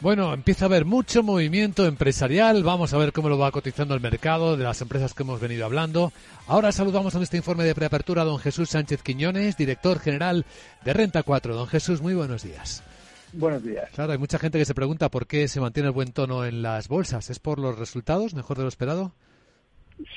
[0.00, 2.62] Bueno, empieza a haber mucho movimiento empresarial.
[2.62, 5.64] Vamos a ver cómo lo va cotizando el mercado de las empresas que hemos venido
[5.64, 6.12] hablando.
[6.46, 10.46] Ahora saludamos en este informe de preapertura a don Jesús Sánchez Quiñones, director general
[10.84, 11.52] de Renta 4.
[11.52, 12.80] Don Jesús, muy buenos días.
[13.32, 13.90] Buenos días.
[13.92, 16.62] Claro, hay mucha gente que se pregunta por qué se mantiene el buen tono en
[16.62, 17.28] las bolsas.
[17.28, 19.12] ¿Es por los resultados, mejor de lo esperado?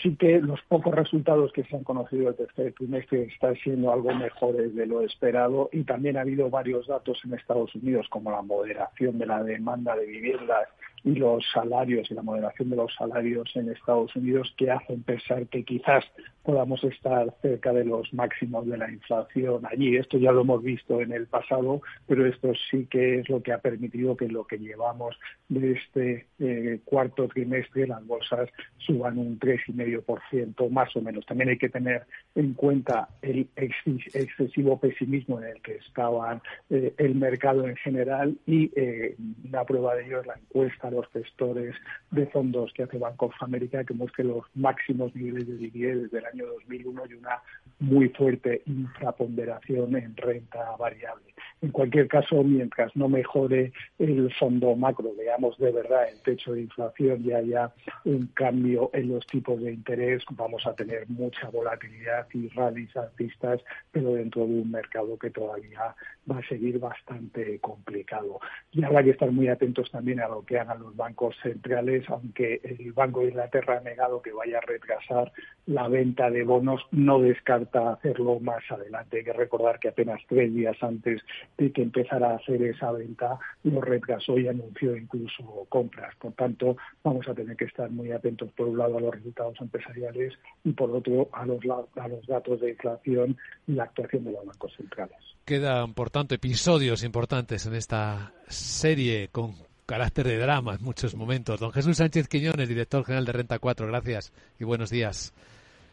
[0.01, 4.13] Sí que los pocos resultados que se han conocido el tercer trimestre están siendo algo
[4.13, 8.41] mejores de lo esperado y también ha habido varios datos en Estados Unidos como la
[8.41, 10.67] moderación de la demanda de viviendas
[11.03, 15.47] y los salarios y la moderación de los salarios en Estados Unidos que hacen pensar
[15.47, 16.03] que quizás
[16.43, 19.97] podamos estar cerca de los máximos de la inflación allí.
[19.97, 23.53] Esto ya lo hemos visto en el pasado, pero esto sí que es lo que
[23.53, 25.15] ha permitido que lo que llevamos
[25.49, 31.25] de este eh, cuarto trimestre las bolsas suban un 3,5% más o menos.
[31.25, 32.03] También hay que tener
[32.35, 38.71] en cuenta el excesivo pesimismo en el que estaba eh, el mercado en general y
[38.75, 39.15] eh,
[39.47, 41.75] una prueba de ello es la encuesta los gestores
[42.11, 46.19] de fondos que hace Bank of America, que muestre los máximos niveles de liquidez desde
[46.19, 47.41] el año 2001 y una
[47.79, 51.33] muy fuerte infraponderación en renta variable.
[51.61, 56.61] En cualquier caso, mientras no mejore el fondo macro, veamos de verdad el techo de
[56.61, 57.71] inflación y haya
[58.03, 63.61] un cambio en los tipos de interés, vamos a tener mucha volatilidad y rallies alcistas,
[63.91, 65.95] pero dentro de un mercado que todavía
[66.29, 68.39] va a seguir bastante complicado.
[68.71, 72.59] Y habrá que estar muy atentos también a lo que hagan los bancos centrales, aunque
[72.63, 75.31] el Banco de Inglaterra ha negado que vaya a retrasar
[75.65, 79.17] la venta de bonos, no descarta hacerlo más adelante.
[79.17, 81.21] Hay que recordar que apenas tres días antes
[81.57, 86.15] de que empezara a hacer esa venta, lo retrasó y anunció incluso compras.
[86.15, 89.59] Por tanto, vamos a tener que estar muy atentos, por un lado, a los resultados
[89.61, 91.59] empresariales y, por otro, a los,
[91.95, 93.37] a los datos de inflación
[93.67, 95.17] y la actuación de los bancos centrales.
[95.45, 99.53] Quedan, por tanto, episodios importantes en esta serie con
[99.91, 101.59] carácter de drama en muchos momentos.
[101.59, 105.33] Don Jesús Sánchez Quiñones, director general de Renta 4, gracias y buenos días.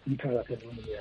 [0.06, 0.96] Muchas gracias, buenos días.